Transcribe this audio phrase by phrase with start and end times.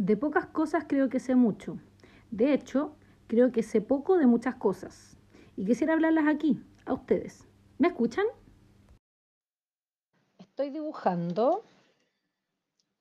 [0.00, 1.78] De pocas cosas creo que sé mucho.
[2.30, 5.18] De hecho, creo que sé poco de muchas cosas.
[5.58, 7.46] Y quisiera hablarlas aquí, a ustedes.
[7.76, 8.24] ¿Me escuchan?
[10.38, 11.64] Estoy dibujando.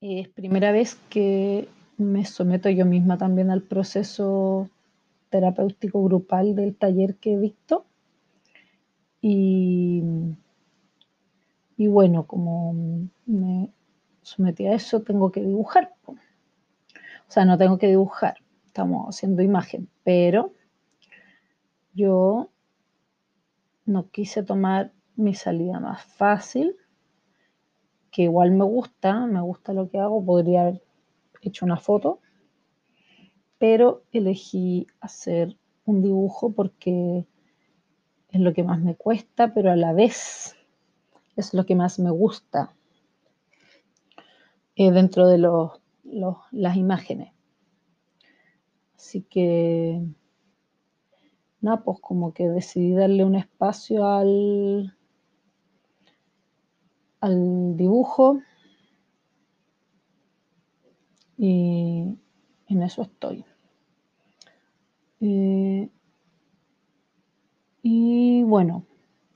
[0.02, 4.70] Es primera vez que me someto yo misma también al proceso
[5.30, 7.86] terapéutico grupal del taller que he visto.
[9.22, 10.04] Y,
[11.78, 12.74] y bueno, como
[13.26, 13.70] me
[14.22, 15.96] sometí a eso, tengo que dibujar.
[17.30, 20.52] O sea, no tengo que dibujar, estamos haciendo imagen, pero
[21.94, 22.50] yo
[23.86, 26.76] no quise tomar mi salida más fácil,
[28.10, 30.82] que igual me gusta, me gusta lo que hago, podría haber
[31.44, 32.20] hecho una foto,
[33.60, 35.56] pero elegí hacer
[35.86, 37.28] un dibujo porque
[38.32, 40.56] es lo que más me cuesta, pero a la vez
[41.36, 42.74] es lo que más me gusta.
[44.76, 45.38] Eh, dentro de
[46.12, 47.34] las imágenes.
[48.96, 50.02] Así que,
[51.62, 54.98] nada, pues como que decidí darle un espacio al,
[57.22, 58.42] al dibujo
[61.38, 62.18] y
[62.68, 63.46] en eso estoy.
[65.22, 65.90] Eh,
[67.82, 68.86] y bueno,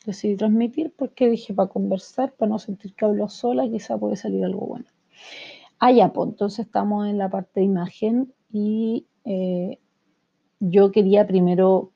[0.06, 4.44] decidí transmitir porque dije para conversar, para no sentir que hablo sola, quizá puede salir
[4.44, 4.86] algo bueno.
[5.86, 9.80] Ah, ya, pues entonces estamos en la parte de imagen y eh,
[10.62, 11.92] yo quería primero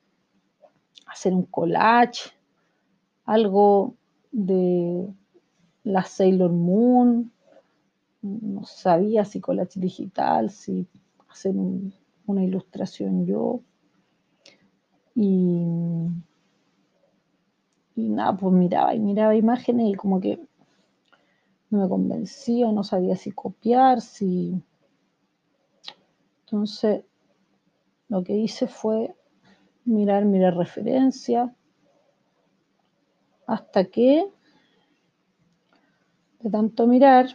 [1.06, 2.20] hacer un collage,
[3.24, 3.94] algo
[4.30, 5.08] de
[5.84, 7.32] la Sailor Moon,
[8.20, 10.86] no sabía si collage digital, si
[11.30, 11.54] hacer
[12.26, 13.62] una ilustración yo.
[15.14, 15.64] Y,
[17.96, 20.46] y nada, pues miraba y miraba imágenes y como que
[21.70, 24.62] no me convencía, no sabía si copiar, si...
[26.40, 27.04] Entonces,
[28.08, 29.14] lo que hice fue
[29.84, 31.54] mirar, mirar referencia,
[33.46, 34.26] hasta que,
[36.40, 37.26] de tanto mirar,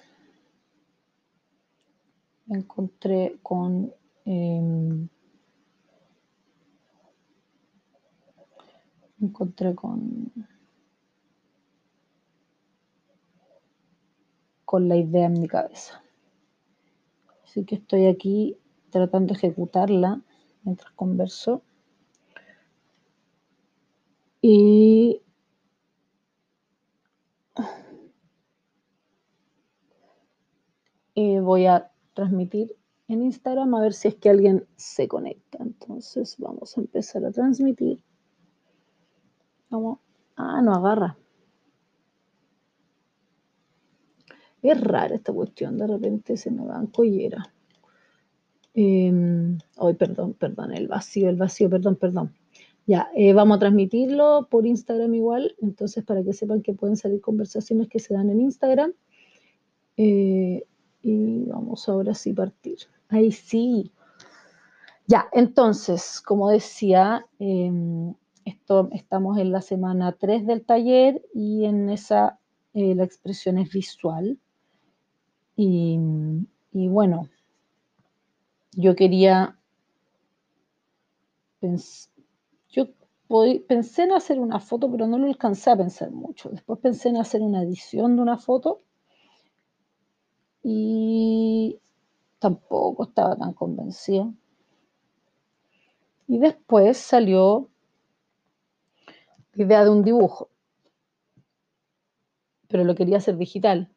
[2.47, 3.94] encontré con...
[4.25, 5.07] Em,
[9.21, 10.31] encontré con
[14.73, 16.01] con la idea en mi cabeza.
[17.44, 18.57] Así que estoy aquí
[18.89, 20.19] tratando de ejecutarla
[20.63, 21.61] mientras converso.
[24.41, 25.22] Y
[31.13, 32.75] voy a transmitir
[33.07, 35.59] en Instagram a ver si es que alguien se conecta.
[35.62, 38.03] Entonces vamos a empezar a transmitir.
[39.69, 41.16] Ah, no agarra.
[44.63, 47.53] Es rara esta cuestión, de repente se me dan collera.
[48.74, 49.12] Eh,
[49.78, 52.34] Ay, perdón, perdón, el vacío, el vacío, perdón, perdón.
[52.85, 57.22] Ya, eh, vamos a transmitirlo por Instagram igual, entonces para que sepan que pueden salir
[57.22, 58.94] conversaciones que se dan en Instagram.
[59.96, 60.66] Eh,
[61.01, 62.78] y vamos ahora sí partir.
[63.09, 63.91] Ahí sí.
[65.07, 68.13] Ya, entonces, como decía, em,
[68.91, 72.40] estamos en la semana 3 del taller y en esa
[72.74, 74.40] eh, la expresión es visual.
[75.55, 75.97] Y,
[76.71, 77.29] bueno,
[78.71, 79.57] yo quería,
[82.69, 82.87] yo
[83.67, 86.49] pensé en hacer una foto, pero no lo alcancé a pensar mucho.
[86.49, 88.79] Después pensé en hacer una edición de una foto
[90.63, 91.79] y
[92.39, 94.31] tampoco estaba tan convencida.
[96.27, 97.69] Y después salió
[99.53, 100.49] la idea de un dibujo,
[102.67, 103.92] pero lo quería hacer digital.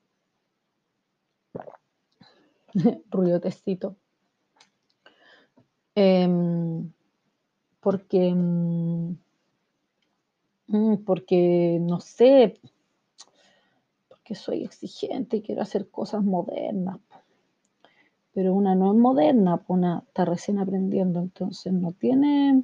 [3.11, 3.97] ruido tecito.
[5.95, 6.93] Em,
[7.81, 9.17] porque, mm,
[10.69, 12.61] mm, porque, no sé,
[14.09, 16.99] porque soy exigente y quiero hacer cosas modernas.
[18.35, 22.63] Pero una no es moderna, una está recién aprendiendo, entonces no tiene,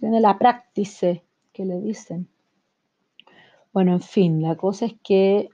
[0.00, 2.28] tiene la práctica que le dicen.
[3.74, 5.50] Bueno, en fin, la cosa es que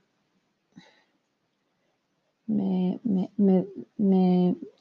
[2.48, 3.00] me,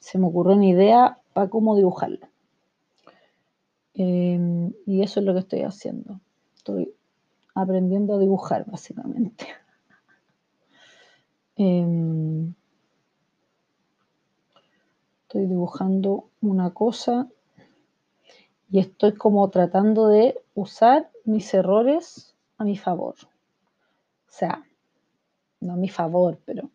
[0.00, 2.26] se me ocurrió una idea para cómo dibujarlo.
[3.94, 6.20] Em, y eso es lo que estoy haciendo.
[6.56, 6.94] Estoy
[7.54, 9.46] aprendiendo a dibujar, básicamente.
[11.60, 12.54] Em,
[15.22, 17.28] estoy dibujando una cosa
[18.70, 23.16] y estoy como tratando de usar mis errores a mi favor.
[23.24, 24.64] O sea,
[25.58, 26.70] no a mi favor, pero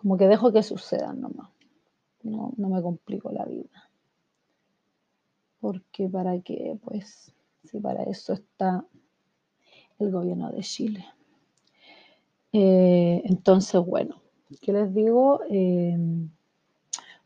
[0.00, 1.50] como que dejo que sucedan nomás.
[2.22, 3.90] No, no me complico la vida.
[5.60, 8.86] Porque para qué, pues, si para eso está
[9.98, 11.04] el gobierno de Chile.
[12.54, 14.22] Eh, entonces, bueno,
[14.62, 15.42] ¿qué les digo?
[15.50, 15.98] Eh,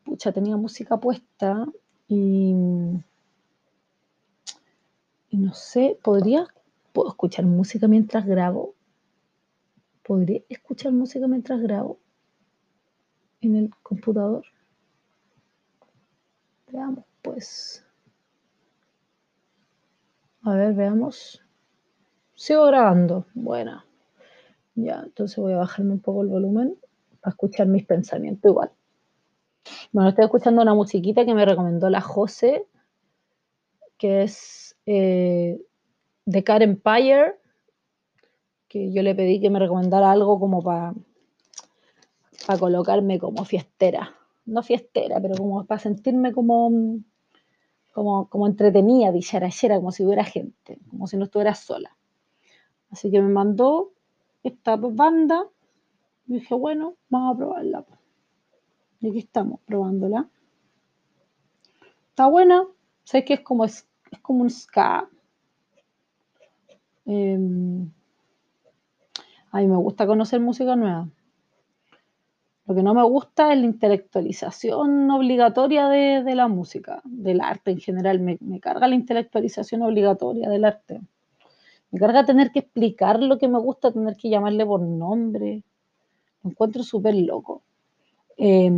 [0.03, 1.69] pucha, tenía música puesta
[2.09, 2.55] y,
[5.31, 6.49] y no sé, ¿podría
[6.93, 8.75] ¿puedo escuchar música mientras grabo?
[10.05, 11.99] ¿Podría escuchar música mientras grabo
[13.47, 14.45] en el computador?
[16.71, 17.85] Veamos, pues.
[20.43, 21.43] A ver, veamos.
[22.35, 23.27] Sigo grabando.
[23.35, 23.85] Bueno.
[24.75, 26.77] Ya, entonces voy a bajarme un poco el volumen
[27.21, 28.73] para escuchar mis pensamientos igual.
[29.93, 32.67] Bueno, estoy escuchando una musiquita que me recomendó la José,
[33.97, 35.61] que es eh,
[36.27, 37.37] de Car Empire,
[38.69, 40.93] que yo le pedí que me recomendara algo como para
[42.47, 44.15] para colocarme como fiestera.
[44.47, 46.71] No fiestera, pero como para sentirme como,
[47.93, 51.97] como, como entretenida, dicharachera, como si hubiera gente, como si no estuviera sola.
[52.91, 53.93] Así que me mandó
[54.43, 55.49] esta banda.
[56.27, 57.85] Y dije, bueno, vamos a probarla.
[59.01, 60.29] Y aquí estamos, probándola.
[62.11, 62.67] Está buena.
[63.03, 63.87] Sé que es como, es,
[64.23, 65.09] como un ska.
[67.05, 67.91] Em,
[69.51, 71.09] a mí me gusta conocer música nueva.
[72.67, 77.81] Lo que no me gusta es la intelectualización obligatoria de, la música, del arte en
[77.81, 78.21] general.
[78.21, 81.01] Me, me, carga la intelectualización obligatoria del arte.
[81.91, 85.63] Me carga tener que explicar lo que me gusta, tener que llamarle por nombre.
[86.43, 87.63] Lo encuentro súper loco.
[88.37, 88.71] Eh,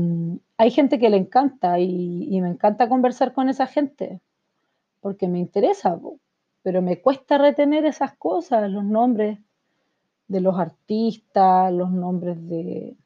[0.58, 4.20] hay gente que le encanta y, me encanta conversar con esa gente
[5.00, 5.98] porque me interesa,
[6.62, 9.38] pero me cuesta retener esas cosas, los nombres
[10.28, 12.96] de los artistas, los nombres de...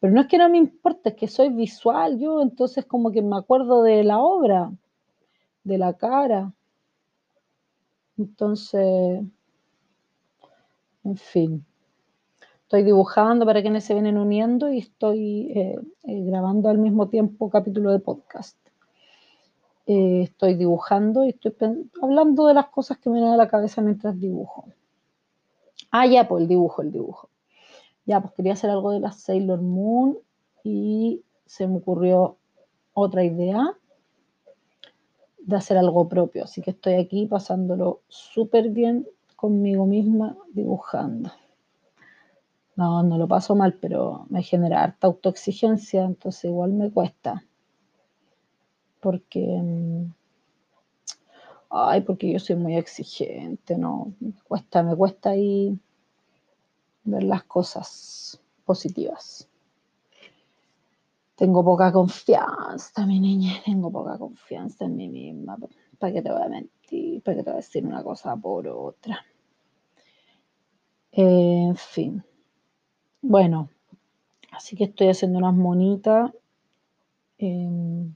[0.00, 3.22] Pero no es que no me importe, es que soy visual yo, entonces como que
[3.22, 4.70] me acuerdo de la obra,
[5.64, 6.52] de la cara.
[8.16, 9.22] Entonces,
[11.04, 11.64] en fin,
[12.62, 17.48] estoy dibujando para quienes se vienen uniendo y estoy eh, eh, grabando al mismo tiempo
[17.50, 18.56] capítulo de podcast.
[19.86, 21.54] Eh, estoy dibujando y estoy
[22.02, 24.66] hablando de las cosas que me vienen a la cabeza mientras dibujo.
[25.90, 27.30] Ah, ya, pues el dibujo, el dibujo.
[28.08, 30.16] Ya, pues quería hacer algo de la Sailor Moon
[30.64, 32.38] y se me ocurrió
[32.94, 33.76] otra idea
[35.40, 36.44] de hacer algo propio.
[36.44, 39.06] Así que estoy aquí pasándolo súper bien
[39.36, 41.30] conmigo misma dibujando.
[42.76, 47.44] No, no lo paso mal, pero me genera harta autoexigencia, entonces igual me cuesta.
[49.00, 50.14] Porque, mm,
[51.68, 55.78] ay, porque yo soy muy exigente, no, me cuesta, me cuesta ahí
[57.10, 59.48] ver las cosas positivas.
[61.34, 65.56] Tengo poca confianza, mi niña, tengo poca confianza en mí misma.
[65.98, 67.22] ¿Para qué te voy a mentir?
[67.22, 69.24] ¿Para qué te voy a decir una cosa por otra?
[71.12, 72.22] en fin.
[73.22, 73.70] Bueno,
[74.52, 76.32] así que estoy haciendo unas monitas.
[77.38, 78.06] Eh,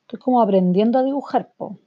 [0.00, 1.78] estoy como aprendiendo a dibujar, po.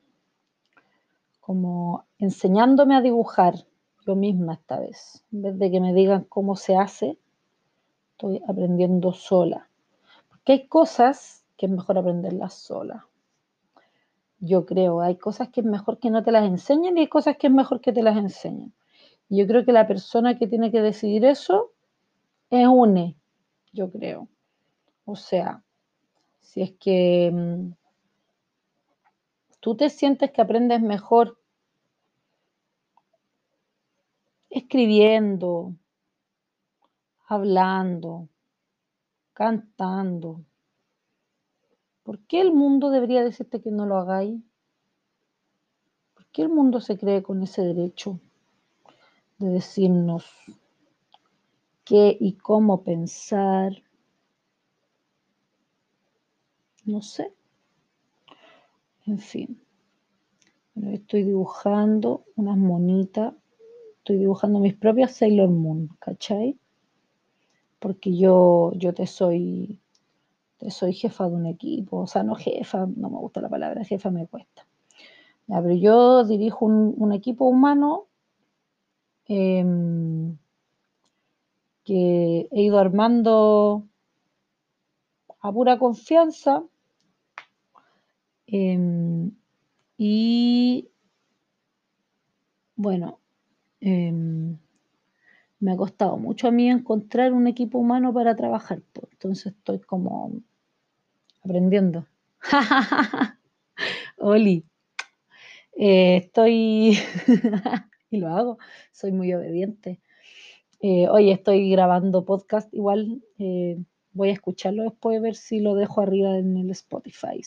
[1.42, 3.66] como enseñándome a dibujar
[4.06, 5.24] yo misma esta vez.
[5.32, 7.18] En vez de que me digan cómo se hace,
[8.12, 9.68] estoy aprendiendo sola
[10.44, 13.08] que hay cosas que es mejor aprenderlas sola.
[14.40, 17.38] Yo creo, hay cosas que es mejor que no te las enseñen y hay cosas
[17.38, 18.74] que es mejor que te las enseñen.
[19.30, 21.72] Y yo creo que la persona que tiene que decidir eso
[22.50, 23.16] es UNE,
[23.72, 24.28] yo creo.
[25.06, 25.64] O sea,
[26.42, 27.72] si es que mm,
[29.62, 31.38] tú te sientes que aprendes mejor
[34.54, 35.76] escribiendo,
[37.28, 38.30] hablando,
[39.34, 40.46] cantando.
[42.04, 44.40] ¿Por qué el mundo debería decirte que no lo hagáis?
[46.14, 48.20] ¿Por qué el mundo se cree con ese derecho
[49.40, 50.26] de decirnos
[51.84, 53.74] qué y cómo pensar?
[56.86, 57.34] No sé.
[59.08, 59.60] En fin.
[60.76, 63.34] estoy dibujando unas monitas.
[64.04, 66.58] Estoy dibujando mis propias Sailor Moon, ¿cachai?
[67.84, 69.78] porque yo, yo te soy,
[70.58, 73.84] te soy jefa de un equipo, o sea, no jefa, no me gusta la palabra
[73.84, 74.66] jefa, me cuesta.
[75.48, 78.08] pero yo dirijo un, equipo humano
[79.26, 80.38] em,
[81.84, 83.84] que he ido armando
[85.42, 86.64] a pura confianza
[88.48, 89.30] em,
[89.98, 90.88] y
[92.78, 93.20] bueno,
[93.84, 94.58] em,
[95.60, 98.82] me ha costado mucho a mí encontrar un equipo humano para trabajar.
[99.12, 100.32] Entonces estoy como
[101.44, 102.08] aprendiendo.
[104.18, 104.66] Oli,
[105.76, 106.98] eh, estoy,
[108.10, 108.58] y lo hago,
[108.92, 110.00] soy muy obediente.
[110.80, 113.78] Eh, hoy estoy grabando podcast, igual eh,
[114.14, 117.42] voy a escucharlo después, ver si lo dejo arriba en el Spotify.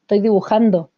[0.00, 0.90] Estoy dibujando.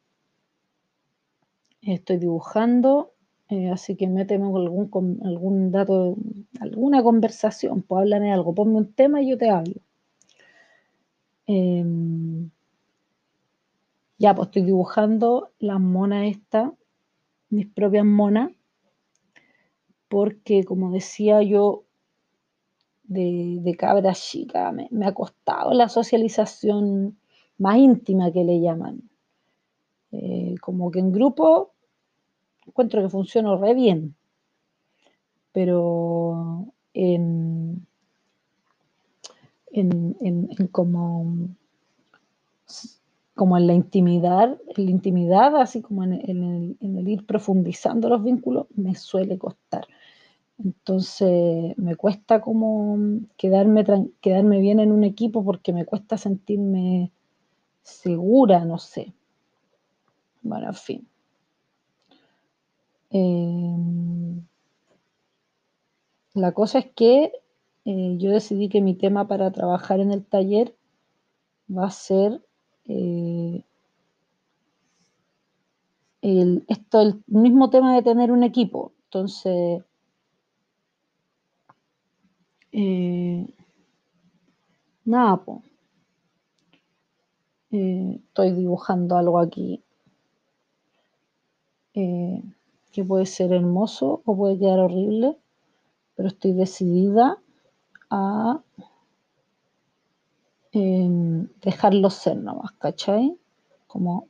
[1.82, 3.11] Estoy dibujando
[3.52, 6.16] eh, así que méteme algún, algún dato,
[6.58, 9.74] alguna conversación, pues háblame algo, ponme un tema y yo te hablo.
[11.46, 12.48] Em,
[14.16, 16.72] ya, pues estoy dibujando las monas estas,
[17.50, 18.52] mis propias monas,
[20.08, 21.84] porque como decía yo,
[23.02, 27.18] de, de cabra chica, me, me, ha costado la socialización
[27.58, 29.10] más íntima que le llaman.
[30.10, 31.71] Eh, como que en grupo
[32.66, 34.14] encuentro que funciona re bien,
[35.52, 37.86] pero en,
[39.72, 41.48] en, como,
[43.34, 48.08] como en la intimidad, en la intimidad, así como en, el, en el ir profundizando
[48.08, 49.86] los vínculos, me suele costar.
[50.62, 52.98] Entonces me cuesta como
[53.36, 53.84] quedarme,
[54.20, 57.10] quedarme bien en un equipo porque me cuesta sentirme
[57.82, 59.12] segura, no sé.
[60.42, 61.08] Bueno, en fin.
[63.14, 64.42] Em,
[66.34, 67.30] la cosa es que
[67.84, 70.74] eh, yo decidí que mi tema para trabajar en el taller
[71.68, 72.40] va a ser
[72.86, 73.62] eh,
[76.22, 78.92] el, esto, el mismo tema de tener un equipo.
[79.04, 79.82] Entonces,
[82.72, 83.46] eh,
[85.04, 85.60] nada, pues.
[87.70, 89.82] estoy dibujando algo aquí
[92.92, 95.36] que puede ser hermoso o puede quedar horrible,
[96.14, 97.38] pero estoy decidida
[98.10, 98.60] a
[100.72, 103.36] em, dejarlo ser nomás, ¿cachai?
[103.86, 104.28] Como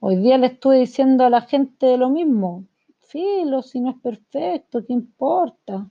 [0.00, 2.64] hoy día le estuve diciendo a la gente lo mismo,
[3.00, 5.88] filo, si no es perfecto, ¿qué importa?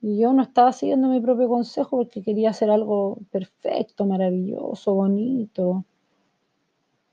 [0.00, 5.84] Y yo no estaba siguiendo mi propio consejo porque quería hacer algo perfecto, maravilloso, bonito.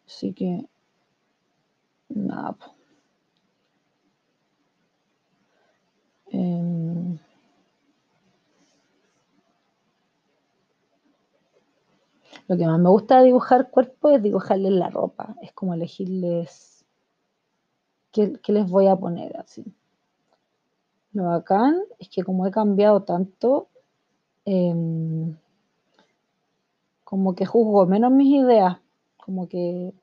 [0.06, 0.66] Así que,
[2.10, 2.56] nada,
[6.44, 7.18] Em,
[12.48, 15.36] lo que más me gusta dibujar cuerpo es dibujarles la ropa.
[15.42, 16.86] Es como elegirles
[18.12, 19.64] qué, les voy a poner así.
[21.14, 23.70] Lo bacán es que como he cambiado tanto,
[24.44, 25.38] em,
[27.06, 28.80] como que juzgo menos mis ideas.
[29.16, 29.94] Como que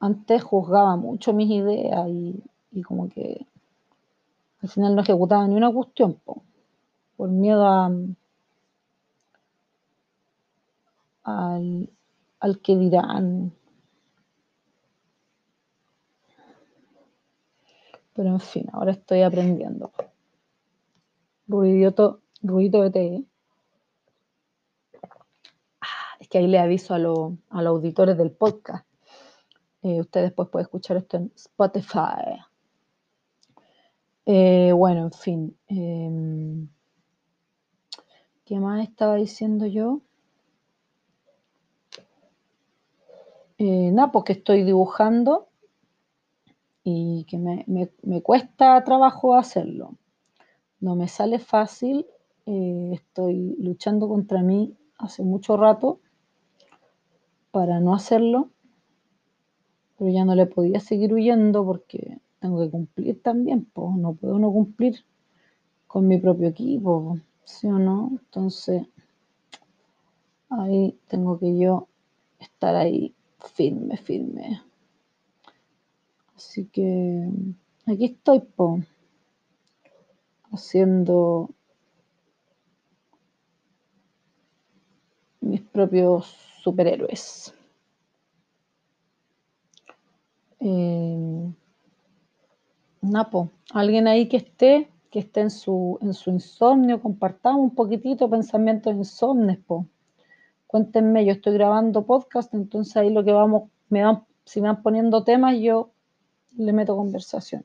[0.00, 2.42] antes juzgaba mucho mis ideas y
[2.72, 3.46] y como que
[4.62, 6.20] al final no ejecutaba ni una cuestión,
[7.16, 7.90] por miedo a,
[11.24, 11.90] al,
[12.40, 13.52] al que dirán.
[18.14, 19.90] Pero en fin, ahora estoy aprendiendo.
[21.48, 23.24] Ruidito, ruido de té.
[25.80, 28.86] Ah, es que ahí le aviso a, los auditores del podcast.
[29.82, 32.42] Eh, ustedes después pueden escuchar esto en Spotify.
[34.26, 35.56] Eh, bueno, en fin.
[35.68, 36.68] Em,
[38.44, 40.00] ¿Qué más estaba diciendo yo?
[43.58, 45.48] Eh, nada, porque estoy dibujando
[46.84, 49.96] y que me, cuesta trabajo hacerlo.
[50.80, 52.06] No me sale fácil.
[52.46, 56.00] Eh, estoy luchando contra mí hace mucho rato
[57.52, 58.50] para no hacerlo,
[59.96, 64.36] pero ya no le podía seguir huyendo porque tengo que cumplir también, pues no puedo
[64.36, 64.96] no cumplir
[65.86, 68.08] con mi propio equipo, ¿sí o no?
[68.10, 68.82] Entonces,
[70.50, 71.86] ahí tengo que yo
[72.40, 74.60] estar ahí firme, firme.
[76.34, 77.28] Así que
[77.86, 78.80] aquí estoy, po,
[80.50, 81.48] haciendo
[85.40, 86.26] mis propios
[86.60, 87.54] superhéroes.
[90.58, 91.52] Eh,
[93.02, 98.30] Napo, alguien ahí que esté, que esté en su, en su insomnio, compartamos un poquitito
[98.30, 99.86] pensamientos insomnes, po.
[100.68, 104.02] Cuéntenme, yo estoy grabando podcast, entonces ahí lo que vamos, me
[104.44, 105.90] si me van poniendo temas, yo
[106.56, 107.64] le meto conversación.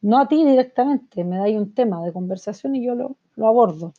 [0.00, 3.92] No a ti directamente, me dais un tema de conversación y yo lo, abordo.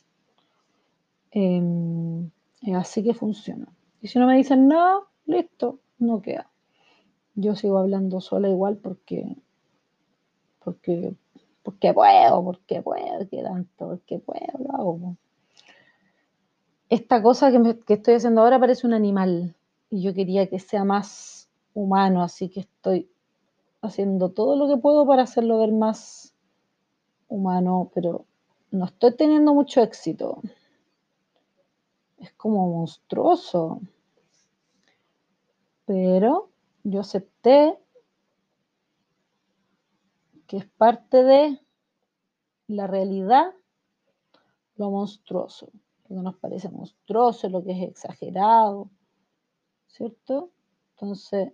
[1.32, 2.30] Em,
[2.74, 3.68] así que funciona.
[4.00, 6.50] Y si no me dicen nada, listo, no queda.
[7.34, 9.36] Yo sigo hablando sola igual porque
[10.66, 11.14] porque
[11.62, 15.16] porque puedo, porque puedo, que tanto, porque puedo, lo hago.
[16.88, 19.56] Esta cosa que, que estoy haciendo ahora parece un animal
[19.90, 23.08] y yo quería que sea más humano, así que estoy
[23.80, 26.34] haciendo todo lo que puedo para hacerlo ver más
[27.28, 28.24] humano, pero
[28.70, 30.40] no estoy teniendo mucho éxito.
[32.18, 33.80] Es como monstruoso.
[35.84, 36.48] Pero
[36.84, 37.76] yo acepté
[40.46, 41.60] que es parte de
[42.68, 43.52] la realidad
[44.76, 45.70] lo monstruoso,
[46.08, 48.90] lo que nos parece monstruoso, lo que es exagerado,
[49.86, 50.50] ¿cierto?
[50.94, 51.52] Entonces,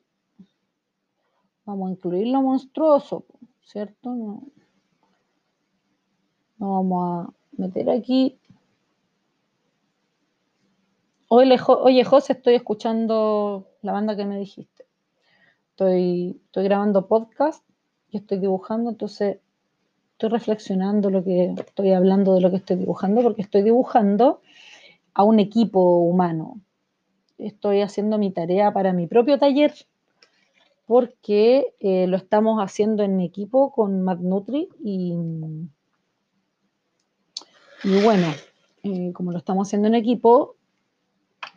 [1.65, 3.25] vamos a incluir lo monstruoso,
[3.61, 4.11] ¿cierto?
[4.11, 4.43] No,
[6.59, 8.39] no vamos a meter aquí.
[11.29, 14.87] Oye, José, estoy escuchando la banda que me dijiste.
[15.71, 17.65] Estoy, estoy grabando podcast
[18.13, 19.39] y estoy dibujando, entonces
[20.13, 24.43] estoy reflexionando lo que estoy hablando de lo que estoy dibujando, porque estoy dibujando
[25.15, 26.61] a un equipo humano.
[27.39, 29.75] Estoy haciendo mi tarea para mi propio taller,
[30.87, 35.17] porque eh, lo estamos haciendo en equipo con MadNutri y,
[37.85, 38.27] y bueno,
[38.83, 40.57] eh, como lo estamos haciendo en equipo,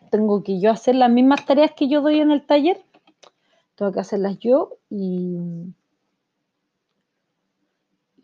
[0.10, 2.82] tengo que yo hacer las mismas tareas que yo doy en el taller,
[3.76, 5.38] tengo que hacerlas yo y,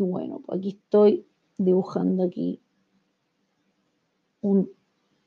[0.01, 1.25] y bueno, pues aquí estoy
[1.57, 2.59] dibujando aquí
[4.41, 4.69] un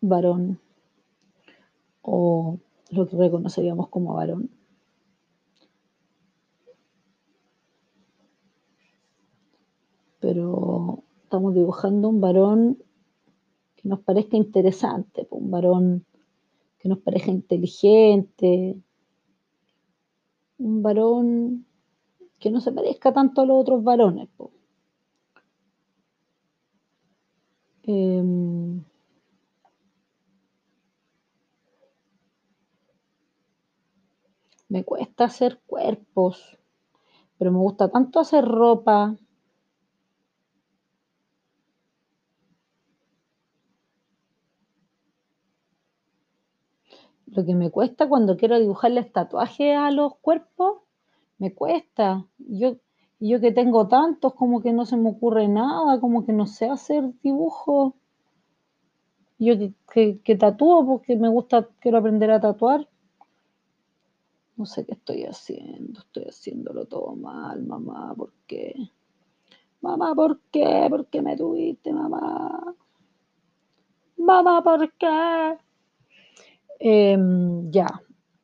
[0.01, 0.59] varón
[2.03, 2.59] o
[2.91, 4.51] lo que reconoceríamos como varón.
[10.19, 12.79] Pero estamos dibujando un varón
[13.77, 16.07] que nos parezca interesante, pues, un varón
[16.79, 18.77] que nos parezca inteligente,
[20.59, 21.67] un varón
[22.39, 24.29] que no se parezca tanto a los otros varones.
[27.87, 28.83] Em,
[34.69, 36.59] me cuesta hacer cuerpos,
[37.39, 39.17] pero me gusta tanto hacer ropa.
[47.27, 50.79] Lo que me cuesta cuando quiero dibujarles tatuajes a los cuerpos,
[51.39, 52.27] me cuesta.
[52.39, 52.77] Yo,
[53.21, 56.69] yo que tengo tantos, como que no se me ocurre nada, como que no sé
[56.69, 57.95] hacer dibujos.
[59.39, 59.55] Yo
[59.93, 62.89] que, que, tatúo porque me gusta, quiero aprender a tatuar.
[64.57, 68.75] No sé qué estoy haciendo, estoy haciéndolo todo mal, mamá, ¿por qué?
[69.81, 70.87] Mamá, ¿por qué?
[70.89, 72.75] ¿Por qué me tuviste, mamá?
[74.17, 75.59] Mamá, ¿por qué?
[76.79, 77.87] Em, ya,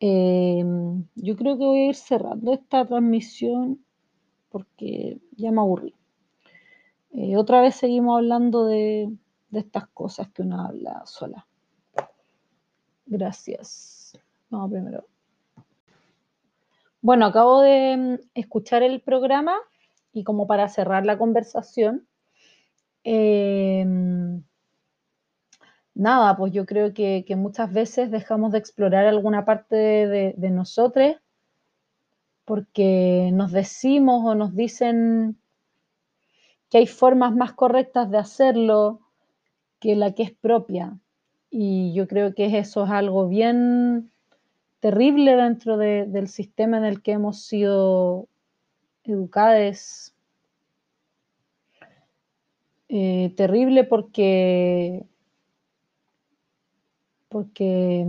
[0.01, 3.85] em, yo creo que voy a ir cerrando esta transmisión
[4.51, 5.95] porque ya me aburrí.
[7.13, 9.11] Eh, otra vez seguimos hablando de,
[9.51, 11.47] de estas cosas que uno habla sola.
[13.07, 14.19] Gracias.
[14.51, 15.07] Vamos primero.
[17.03, 19.57] Bueno, acabo de mm, escuchar el programa
[20.13, 22.07] y como para cerrar la conversación,
[23.05, 23.85] eh,
[25.95, 30.51] nada, pues yo creo que, que, muchas veces dejamos de explorar alguna parte de, de,
[30.51, 31.17] nosotros
[32.45, 35.39] porque nos decimos o nos dicen
[36.69, 39.01] que hay formas más correctas de hacerlo
[39.81, 40.99] que la que es propia.
[41.51, 44.11] Y yo creo que eso es algo bien
[44.79, 48.29] terrible dentro de, del sistema en el que hemos sido
[49.05, 50.15] educados.
[52.89, 55.07] Eh, terrible porque
[57.31, 58.05] porque,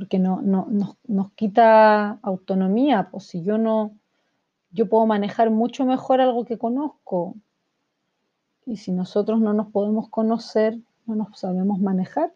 [0.00, 0.66] porque no, no,
[1.06, 3.94] nos, quita autonomía, pues si yo no,
[4.70, 7.36] yo puedo manejar mucho mejor algo que conozco.
[8.64, 12.32] Y si nosotros no nos podemos conocer, no nos sabemos manejar.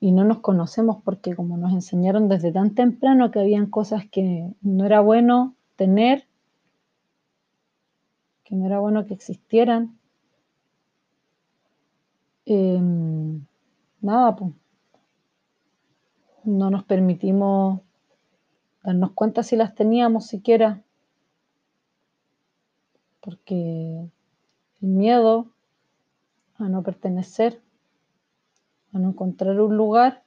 [0.00, 4.54] Y no nos conocemos porque como nos enseñaron desde tan temprano que habían cosas que
[4.62, 6.26] no era bueno tener,
[8.42, 9.98] que no era bueno que existieran,
[12.46, 12.80] eh,
[14.00, 14.50] nada, pues,
[16.44, 17.80] no nos permitimos
[18.82, 20.82] darnos cuenta si las teníamos siquiera,
[23.20, 24.10] porque
[24.82, 25.50] el miedo
[26.56, 27.62] a no pertenecer,
[28.92, 30.24] a no encontrar un lugar,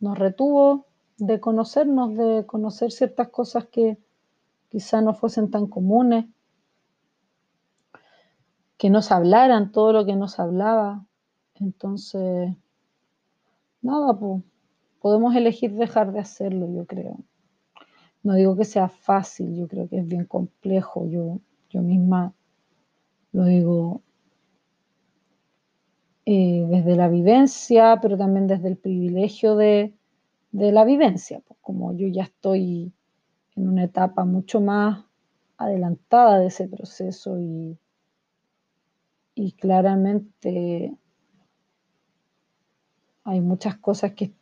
[0.00, 0.86] nos retuvo
[1.18, 3.98] de conocernos, de conocer ciertas cosas que
[4.68, 6.26] quizá no fuesen tan comunes
[8.76, 11.06] que nos hablaran todo lo que nos hablaba.
[11.54, 12.54] Entonces,
[13.86, 14.42] nada, pues,
[15.00, 17.18] podemos elegir dejar de hacerlo, yo creo.
[18.22, 21.06] no digo que sea fácil, yo creo que es bien complejo.
[21.08, 22.34] Yo, yo misma
[23.32, 24.02] lo digo
[26.24, 29.94] eh, desde la vivencia, pero también desde el privilegio de,
[30.50, 31.40] la vivencia.
[31.46, 32.92] Pues como yo ya estoy
[33.54, 35.04] en una etapa mucho más
[35.56, 37.78] adelantada de ese proceso y,
[39.36, 40.96] y claramente
[43.26, 44.32] hay muchas cosas que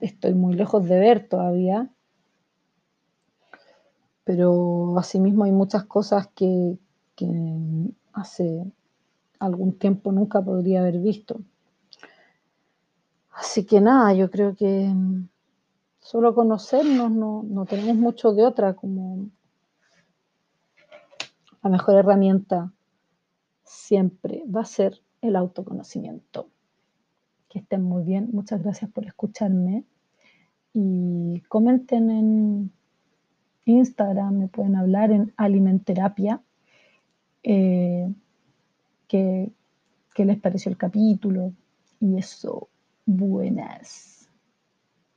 [0.00, 1.90] estoy muy lejos de ver todavía,
[4.24, 6.78] pero asimismo hay muchas cosas que,
[8.12, 8.64] hace
[9.38, 11.40] algún tiempo nunca podría haber visto.
[13.32, 14.92] Así que nada, yo creo que
[15.98, 19.28] solo conocernos no, no tenemos mucho de otra, como
[21.62, 22.72] la mejor herramienta
[23.64, 26.48] siempre va a ser el autoconocimiento.
[27.48, 29.84] Que estén muy bien, muchas gracias por escucharme
[30.72, 32.72] y comenten en
[33.64, 36.42] Instagram, me pueden hablar en Alimenterapia.
[37.42, 38.12] Eh,
[39.06, 39.52] qué,
[40.16, 41.52] les pareció el capítulo
[42.00, 42.68] y eso,
[43.06, 44.17] buenas.